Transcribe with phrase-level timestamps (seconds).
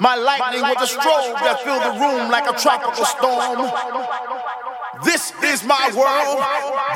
[0.00, 3.70] My lightning was a strobe that filled the room like a tropical storm.
[5.04, 6.44] This is my world.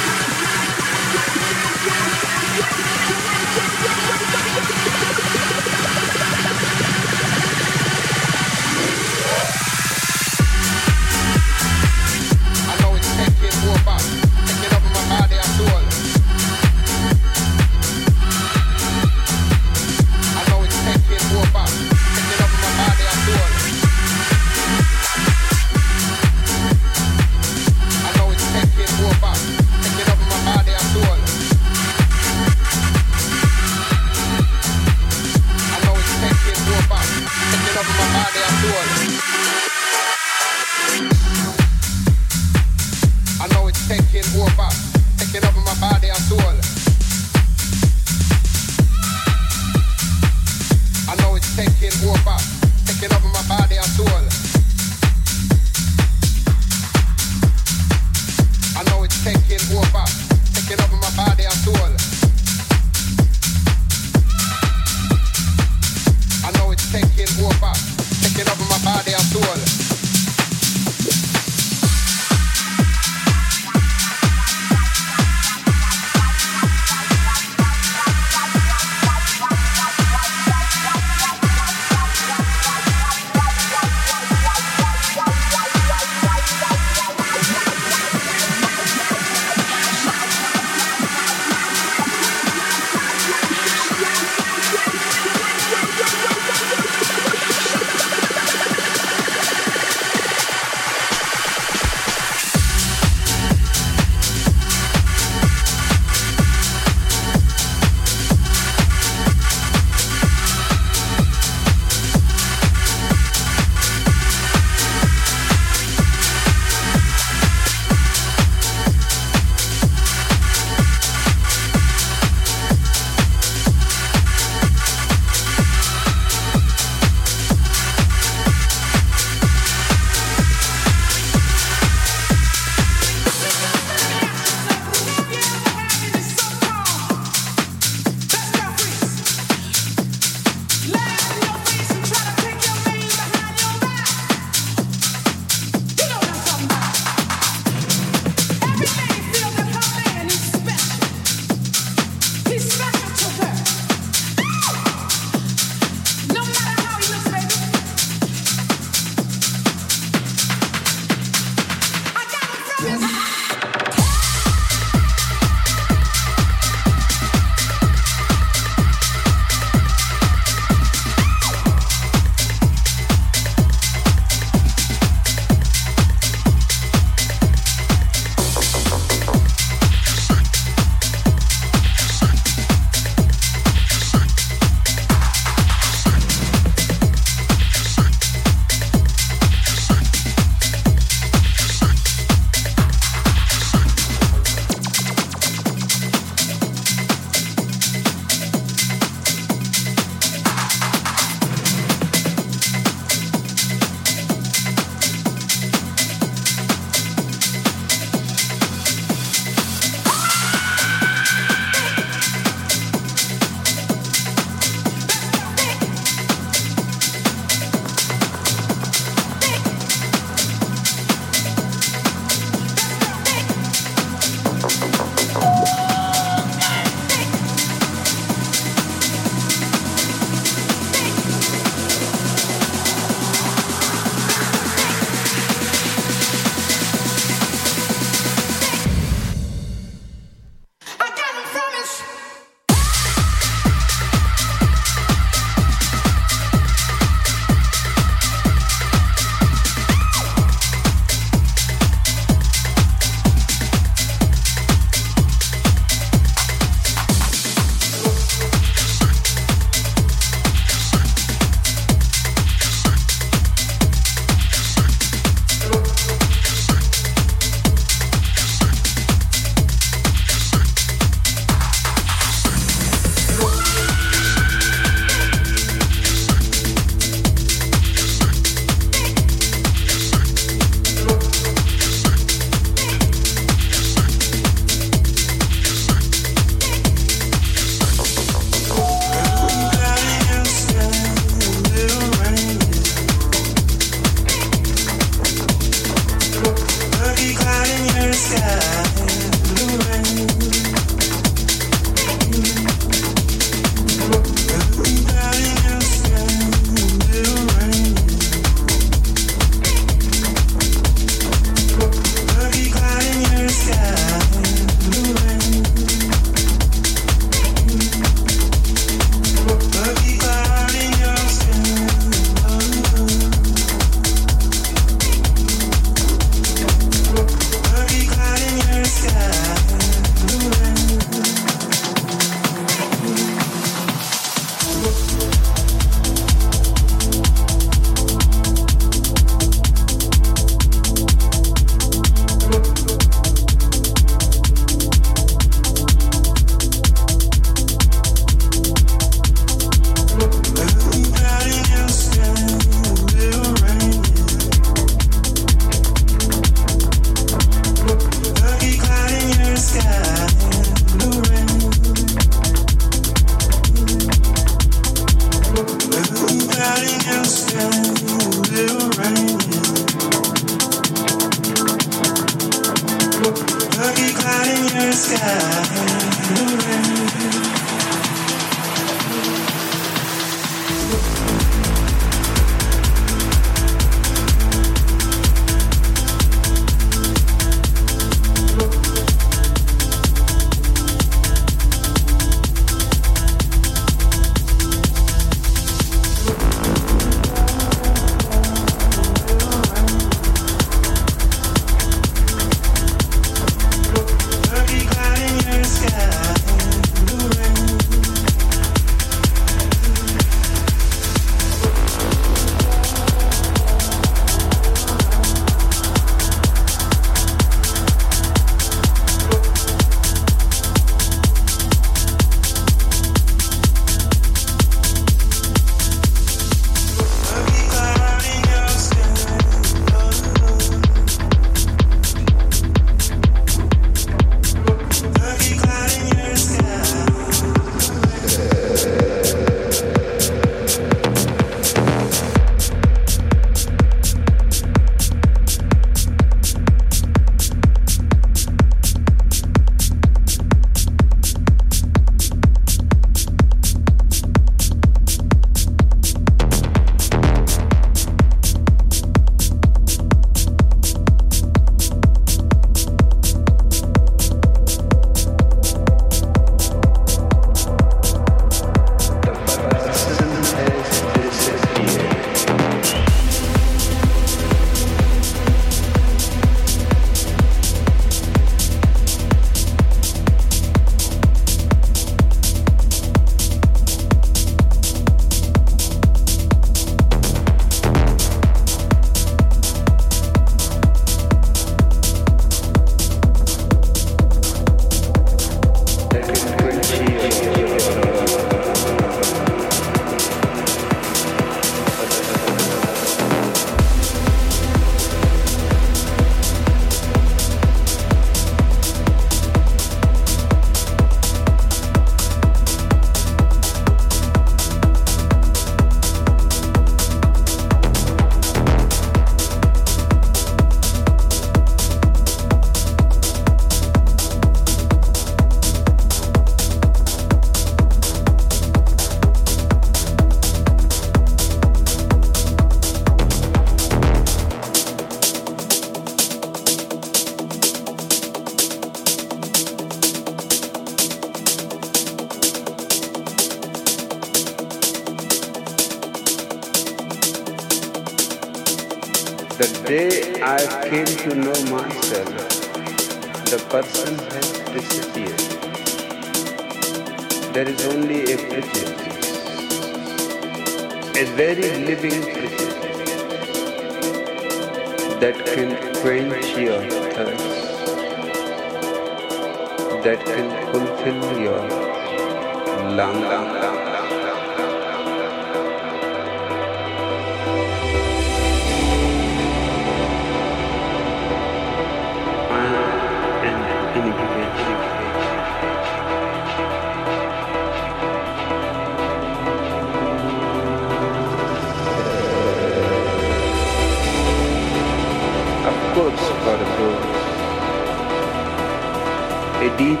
[599.60, 600.00] a deep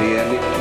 [0.00, 0.53] reality